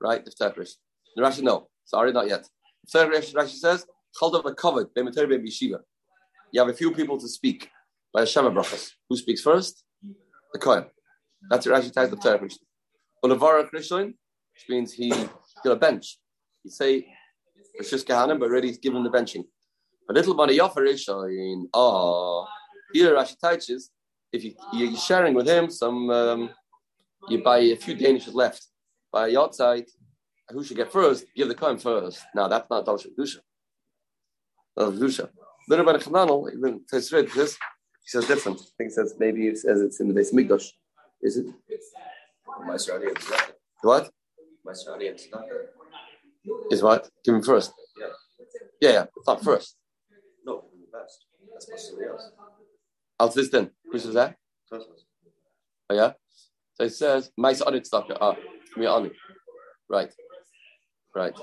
[0.00, 0.24] right?
[0.24, 0.76] The ftoyach rishon.
[1.16, 1.68] The Rashi no.
[1.84, 2.46] Sorry, not yet.
[2.90, 3.86] Third Rashi says,
[4.20, 5.80] Chaldav covered yeshiva.
[6.52, 7.70] You have a few people to speak
[8.12, 8.92] by Hashem brachas.
[9.08, 9.84] Who speaks first?
[10.52, 10.86] The Kohen.
[11.50, 12.58] That's what Rashi ties the third Rishon.
[13.24, 16.18] Ulavara Krishon, which means he got a bench.
[16.62, 17.06] He say
[17.78, 19.44] it's just Kahanim, but already he's given the benching.
[20.10, 21.64] A little money Yofa Rishon.
[21.74, 22.46] Oh,
[22.92, 23.90] here Rashi teaches
[24.32, 26.50] if you, you're sharing with him some, um,
[27.28, 28.66] you buy a few Danishes left.
[29.10, 29.86] By a outside,
[30.50, 31.24] who should get first?
[31.34, 32.22] Give the coin first.
[32.34, 33.38] Now that's not Davash Kedusha.
[34.78, 35.28] Davash Kedusha.
[35.68, 38.60] Little by the Chananel, even Tesred, this he says different.
[38.60, 40.70] I think he says maybe it says it's in the base Mikdash.
[41.22, 41.46] Is it?
[43.82, 44.10] What?
[46.70, 47.08] Is what?
[47.24, 47.72] Give him first.
[47.98, 48.06] Yeah.
[48.80, 49.04] Yeah, yeah.
[49.16, 49.76] It's first.
[50.44, 51.26] No, the best.
[51.52, 52.30] That's be else.
[53.18, 53.70] How's this then?
[53.90, 54.36] Who says that?
[54.72, 56.12] Oh yeah.
[56.74, 58.36] So it says, "My son, it's not ah,
[58.76, 59.10] me on
[59.88, 60.12] Right.
[61.14, 61.34] Right.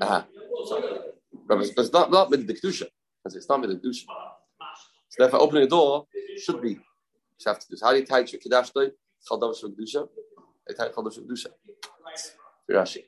[0.00, 0.26] Aha.
[1.46, 2.86] But it's not, not with the Kedusha.
[3.26, 4.04] It's not with the Kedusha.
[5.10, 6.06] So therefore, opening the door
[6.42, 6.70] should be.
[6.70, 6.78] You
[7.46, 7.76] have to do.
[7.76, 8.92] So how do you tie your Kedash Day?
[9.28, 10.08] Chaldav Shul Kedusha.
[10.66, 11.48] They tie Chaldav Shul Kedusha.
[12.70, 13.04] Rashi.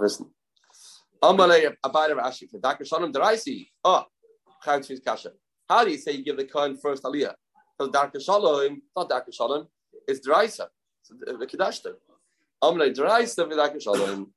[0.00, 0.30] Listen.
[1.22, 3.68] Amalei Abayda Rashi for Dakar Shalom Deraisi.
[3.84, 4.10] Ah, oh,
[4.64, 5.30] Chayav Kasha.
[5.68, 7.34] How do you say you give the Kohen first Aliyah?
[7.78, 9.66] Because Darka Shalom, not Darka Shalom,
[10.06, 10.66] it's Deraisa.
[11.00, 11.94] It's the Kedashta.
[12.62, 14.32] Amrei Deraisa V'Darka Shalom.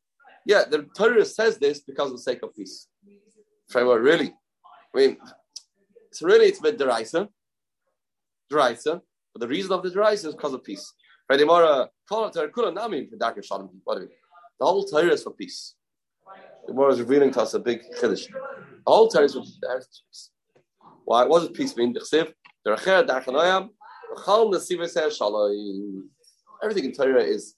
[0.45, 2.87] Yeah, the Torah says this because of the sake of peace.
[3.69, 4.33] Framework, really?
[4.95, 5.17] I mean,
[6.11, 7.27] so really it's with Deraisa.
[8.51, 9.01] Deraisa.
[9.33, 10.91] But the reason of the Deraisa is because of peace.
[11.29, 11.37] Right?
[11.37, 11.45] The
[14.59, 15.75] whole Torah is for peace.
[16.69, 18.27] The Gemara is revealing to us a big chiddush.
[18.29, 18.39] The
[18.85, 20.29] whole Torah is peace.
[21.03, 21.25] Why?
[21.25, 21.73] What does peace?
[26.61, 27.55] Everything in Torah is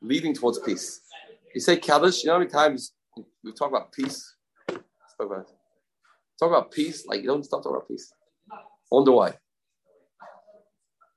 [0.00, 1.02] leading towards peace.
[1.54, 2.94] You say Kaddish, you know how many times
[3.44, 4.34] we talk about peace?
[4.70, 4.80] Talk
[5.20, 5.48] about,
[6.38, 8.10] talk about peace, like you don't stop talking about peace.
[8.90, 9.34] wonder why.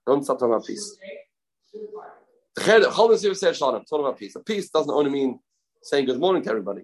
[0.06, 0.98] Don't stop talking about peace.
[3.90, 4.36] Talking about peace.
[4.36, 5.40] A peace doesn't only mean
[5.82, 6.82] saying good morning to everybody.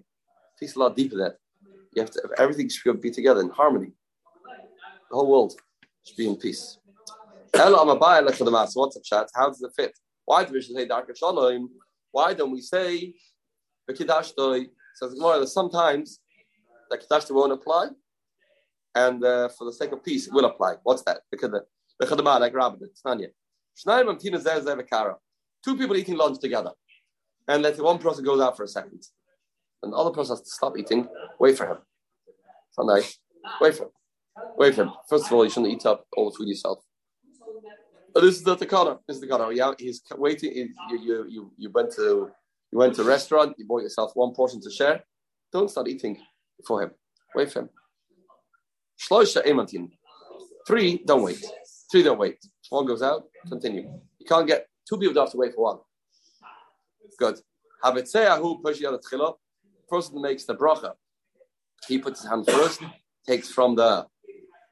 [0.58, 1.36] Peace is a lot deeper than that.
[1.94, 3.92] You have to everything should be together in harmony.
[5.10, 5.54] The whole world
[6.04, 6.78] should be in peace.
[7.52, 9.28] What's up, chat?
[9.34, 9.92] How does it fit?
[10.24, 11.70] Why do we say Dark Shalom?
[12.10, 13.14] Why don't we say
[13.86, 14.66] the Kiddashtoi?
[14.94, 16.20] Says Gemara sometimes
[16.90, 17.88] the Kiddashtoi won't apply,
[18.94, 20.74] and uh, for the sake of peace, it will apply.
[20.82, 21.20] What's that?
[21.30, 21.50] Because
[21.98, 23.28] the Chadamah, like Rabbi, it's Tanya.
[25.64, 26.70] Two people eating lunch together,
[27.48, 29.02] and let's say one person goes out for a second,
[29.82, 31.08] and the other person has to stop eating.
[31.38, 31.78] Wait for him.
[32.72, 33.18] So nice.
[33.60, 33.90] Wait for him.
[34.58, 34.92] Wait for him.
[35.08, 36.78] First of all, you shouldn't eat up all the food yourself.
[37.42, 37.60] Oh,
[38.12, 38.98] but this is the takana.
[39.06, 39.54] This is the takana.
[39.54, 40.52] Yeah, he's waiting.
[40.54, 42.30] You, you, you, you went to
[42.72, 43.54] you went to a restaurant.
[43.58, 45.04] You bought yourself one portion to share.
[45.52, 46.18] Don't start eating
[46.66, 46.90] for him.
[47.34, 47.70] Wait for him.
[50.66, 51.44] Three, don't wait.
[51.90, 52.38] Three, don't wait.
[52.70, 53.82] One goes out, continue.
[54.18, 55.78] You can't get two people to have to wait for one.
[57.18, 57.38] Good.
[57.84, 59.34] Havitzeahu pushiyat tchila.
[59.88, 60.92] Person makes the bracha.
[61.86, 62.82] He puts his hand first,
[63.26, 64.06] takes from the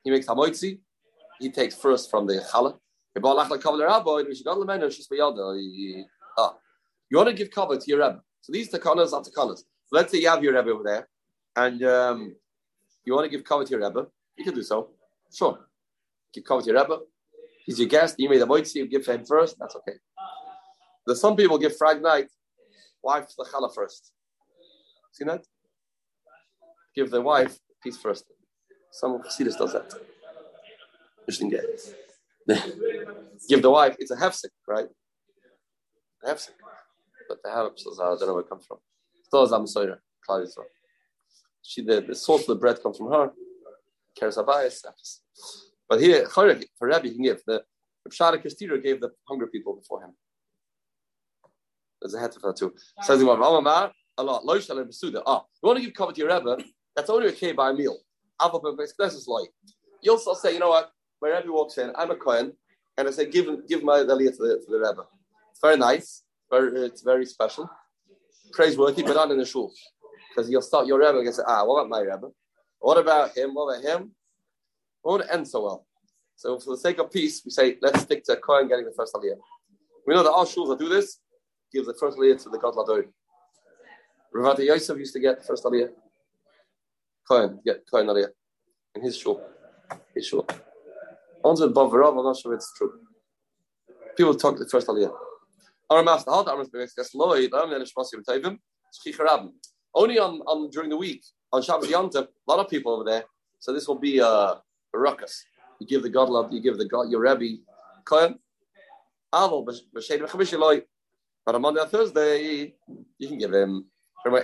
[0.02, 0.80] he makes hamoitzi,
[1.40, 2.78] he takes first from the challah.
[6.36, 6.54] Ah,
[7.08, 8.20] you want to give cover to your Rebbe.
[8.40, 9.58] So these takanas are takanas.
[9.58, 11.08] So let's say you have your Rebbe over there,
[11.54, 12.34] and um,
[13.04, 14.06] you want to give cover to your Rebbe.
[14.36, 14.90] You can do so.
[15.32, 15.58] Sure.
[16.32, 16.98] Give cover to your Rebbe.
[17.64, 18.16] He's your guest.
[18.18, 18.76] You made a moitzi.
[18.76, 19.56] You give him first.
[19.58, 19.94] That's okay.
[21.06, 22.30] There's some people give frag night,
[23.02, 24.12] wife the challah first.
[25.14, 25.44] See that?
[26.96, 28.24] Give the wife peace first.
[28.90, 29.94] Some Chassidus does that.
[31.20, 31.50] Interesting
[33.48, 34.88] Give the wife, it's a hefsek, right?
[36.24, 36.50] A hefsek.
[37.28, 38.78] But the hefsek, I don't know where it comes from.
[39.32, 39.98] Zam Soyer,
[41.62, 43.30] She, the, the source of the bread comes from her.
[45.88, 47.40] But here, for Rabbi, he can give.
[47.46, 47.62] The
[48.10, 50.10] Shara Kastira gave the hungry people before him.
[52.02, 52.74] There's a head of that too.
[53.02, 53.22] Says
[54.18, 54.42] a lot.
[54.46, 56.62] Ah, you want to give cover to your Rebbe?
[56.96, 57.98] That's only okay by a meal.
[60.02, 60.90] You'll still say, you know what?
[61.22, 62.52] My Rebbe walks in, I'm a Kohen,
[62.96, 65.04] and I say, give give my Aliyah to the, to the Rebbe.
[65.50, 67.70] It's very nice, very, it's very special,
[68.52, 69.72] praiseworthy, but not in the shul.
[70.28, 72.28] Because you'll start your Rebbe and say, ah, what about my Rebbe?
[72.80, 73.54] What about him?
[73.54, 74.02] What about him?
[74.02, 75.86] It won't end so well.
[76.36, 78.92] So for the sake of peace, we say, let's stick to a Kohen getting the
[78.96, 79.38] first Aliyah.
[80.06, 81.20] We know that all shuls that do this
[81.72, 83.04] give the first Aliyah to the God Lador.
[84.34, 85.90] Ravati Yosef used to get first Aliyah.
[87.28, 88.30] Kohen, get Kohen Aliyah.
[88.96, 89.40] In his shul.
[90.14, 90.44] His shul.
[91.44, 92.92] In Bavarov, I'm not sure if it's true.
[94.16, 95.12] People talk the first Aliyah.
[99.96, 103.24] Only on, on during the week, on Shabbos Yom a lot of people over there.
[103.60, 105.44] So this will be a, a ruckus.
[105.78, 107.62] You give the God love, you give the God your Rebbe
[108.04, 108.40] Kohen.
[109.30, 112.74] But on Monday and Thursday,
[113.18, 113.84] you can give him.
[114.24, 114.42] Gemara.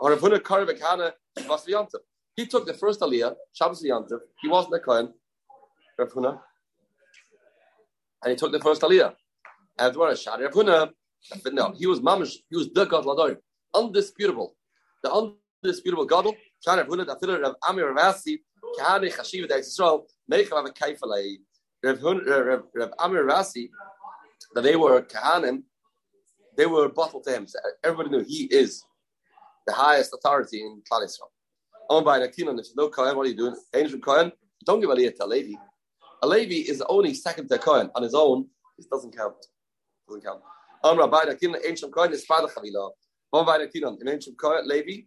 [0.00, 0.08] Ah,
[2.36, 4.20] he took the first Aliyah, Shabbos Yantiv.
[4.40, 5.12] He wasn't a Kohen,
[5.98, 6.40] Rav Huna.
[8.22, 9.14] And he took the first Aliyah.
[9.78, 10.90] And a Shari Rav Huna.
[11.42, 13.36] But no, he was mamish, he was the God Lador.
[13.74, 14.54] Undisputable.
[15.02, 15.10] The
[15.64, 16.28] undisputable God.
[16.64, 18.38] Shari Rav Huna, the filler of Amir Ravasi,
[18.78, 21.38] Kahane Chashiv Deis Yisrael, Mechav Kaifalei.
[21.82, 23.68] Rav Amir Ravasi,
[24.54, 25.64] that they were Kahanim,
[26.58, 27.46] they were bottled to him.
[27.46, 28.84] So everybody knew he is
[29.66, 31.30] the highest authority in Klal Yisrael.
[31.88, 33.56] Owned by an if there's no Kohen, what are you doing?
[33.74, 34.30] Angel Kohen,
[34.66, 35.56] don't give Aliyah to a Levi.
[36.22, 38.46] A Levi is only second to a Kohen on his own.
[38.76, 39.36] This doesn't count.
[40.06, 40.40] Doesn't count.
[40.84, 42.90] Amra by an ancient Kohen is Father Chavila.
[43.32, 45.06] Owned by an an ancient Kohen, Levi.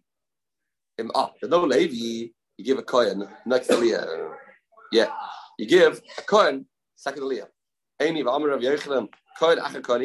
[0.96, 1.32] Him up.
[1.32, 2.30] Ah, there's no Levi.
[2.56, 4.34] You give a Kohen next Aliyah.
[4.90, 5.08] Yeah.
[5.58, 7.46] You give a Kohen second Aliyah.
[8.00, 10.02] Any Amr of Yechanan, Kohen Acha Kohen.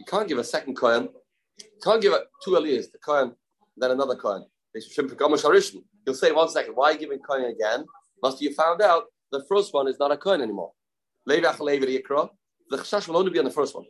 [0.00, 1.10] You can't give a second Kohen.
[1.58, 3.32] You can't give a two Aliyahs, the Kohen,
[3.76, 4.46] then another Kohen.
[4.74, 7.84] You'll say, one second, why are you giving coin again?
[8.22, 10.72] Must you found out the first one is not a coin anymore.
[11.26, 13.84] The chashash will only be on the first one,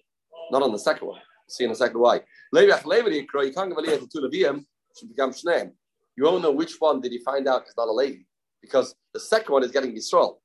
[0.50, 1.20] not on the second one.
[1.48, 2.22] See in a second why.
[2.52, 4.64] You can't give a to two Levium
[4.98, 5.70] should become Shneim.
[6.16, 8.22] You won't know which one did he find out is not a Levi
[8.60, 10.38] because the second one is getting Yisrael.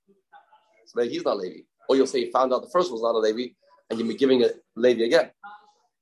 [0.86, 1.62] So maybe he's not Levi.
[1.89, 3.54] Or you'll say he found out the first one one's not a Levi
[3.89, 5.32] and you'll be giving a Levi again.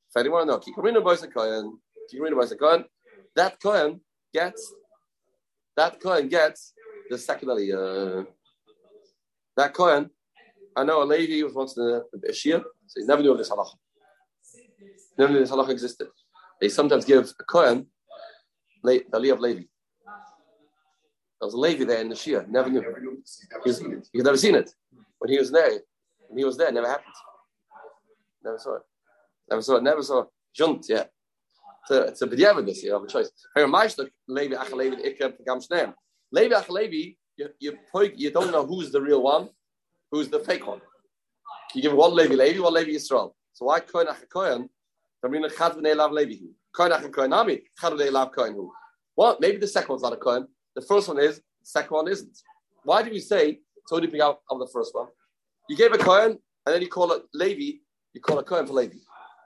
[0.10, 1.80] If anyone know, Kikarina a Kohen,
[2.14, 2.86] Kikarina a Kohen,
[3.36, 4.02] that Kohen
[4.34, 4.74] gets
[5.76, 6.74] that Kohen gets
[7.10, 8.24] the second uh,
[9.58, 10.10] that Kohen,
[10.76, 13.50] I know a lady was once in the, Shia, so he never knew of this
[13.50, 13.76] halacha.
[15.18, 16.08] Never knew this halacha existed.
[16.62, 17.88] They sometimes give a Kohen
[18.84, 19.64] the Aliyah of Levi.
[21.40, 22.82] There was a Levi there in the Shia, never knew.
[22.82, 23.82] He, was,
[24.14, 24.72] never seen it.
[25.20, 25.80] When he was there,
[26.28, 27.14] when he was there, never happened.
[28.44, 28.82] Never saw it.
[29.50, 29.84] Never saw it.
[29.84, 30.26] Never saw
[30.56, 31.06] Junt, yeah.
[31.90, 33.30] It's a, b'diavad this, you have a choice.
[33.56, 35.94] Levi Achalevi Ikra Pagam Shneim.
[36.32, 39.50] Levi Achalevi you, you, don't know who's the real one,
[40.12, 40.82] who's the fake one.
[41.74, 43.34] You give one Levi Levi, one Levi Yisrael.
[43.54, 44.70] So why Kohen Achakohen?
[45.24, 46.36] Tamrina Chad B'nei Lav Levi.
[46.76, 48.72] Kohen Achakohen Nami, Chad B'nei Lav Kohen who?
[49.16, 50.48] Well, maybe the second one's not a Kohen.
[50.76, 52.38] The first one is, the second one isn't.
[52.84, 53.60] Why do we say
[53.92, 55.08] big out of the first one?
[55.70, 56.32] You gave a Kohen,
[56.66, 57.80] and then you call it Levi,
[58.14, 58.98] you call a Kohen for Levi.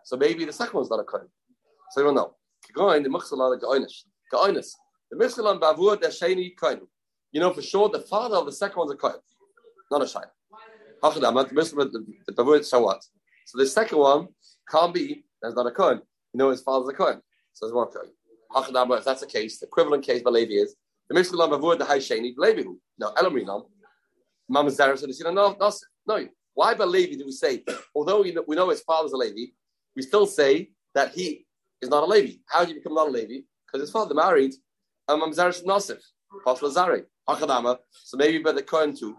[0.04, 1.28] So maybe the second one's not a Kohen.
[1.92, 2.36] So you don't know.
[2.76, 4.04] The Muxalah, the Geoinish.
[4.34, 4.72] Geoinish.
[5.12, 6.82] The Muxalah, Bavur, the Sheni, Kohen
[7.32, 9.18] you know for sure the father of the second one's a kohen,
[9.92, 10.30] not a shayla.
[13.46, 14.28] So the second one
[14.70, 16.02] can't be that's not a kohen.
[16.34, 17.22] You know his father's a kohen,
[17.54, 18.12] so there's one kohen.
[18.56, 20.76] If that's the case, the equivalent case by Levi is
[21.10, 22.64] the Mishkalam avoid the high sheni Levi.
[22.98, 23.66] No, Elamrinam.
[24.50, 25.72] Mama Zara said, no, no,
[26.08, 26.28] no.
[26.58, 29.52] Why by Levi do we say, although we know, we know his father's a Levi,
[29.96, 31.46] we still say that he
[31.84, 32.40] is not a Levi?
[32.48, 33.42] How did he become not a Levi?
[33.64, 34.56] Because his father married
[35.08, 36.02] um, Mam Zara Nasif,
[36.44, 37.04] Pasha Zari.
[37.92, 39.18] So maybe by the Kohen too.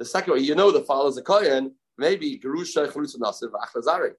[0.00, 4.14] The second one, you know the father's a Kohen, maybe Gerusha Chalusa Nasir Achazari.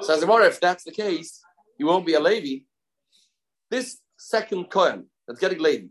[0.00, 1.40] So as a matter, if that's the case,
[1.78, 2.64] you won't be a Levi.
[3.70, 5.86] This second Kohen that's getting Levi,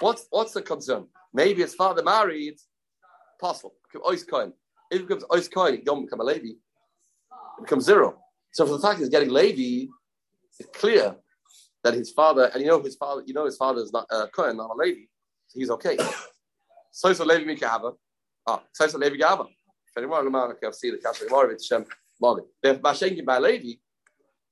[0.00, 1.08] what's what's the concern?
[1.34, 2.56] Maybe his father married
[3.38, 3.74] possible.
[3.96, 4.54] Ois Kohen.
[4.90, 6.48] If it becomes Ois Kohen, you don't become a Levi.
[6.48, 6.58] It
[7.62, 8.18] becomes zero.
[8.52, 9.88] So for the fact he's getting Levi,
[10.58, 11.16] it's clear
[11.84, 14.14] that his father, and you know his father, you know his father is not a
[14.14, 15.06] uh, Kohen, not a Levi
[15.56, 15.96] he's okay.
[16.92, 17.94] So so Levi Mikahava.
[18.46, 19.46] Ah, so so Levi Gava.
[19.88, 21.84] If anyone can see the Kasha Morovitz Shem
[22.20, 22.42] Mali.
[22.62, 23.78] They're Bashengi by Levi.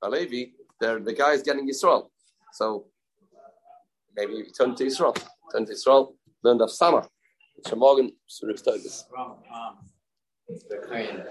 [0.01, 2.07] By Levi, they're, the guy is getting Yisrael.
[2.53, 2.87] So
[4.15, 5.15] maybe you turn to Israel.
[5.51, 7.07] Turn to Israel, learn of Sama.
[7.65, 9.05] Shemorgan, Surik Togus.
[10.47, 11.23] The kind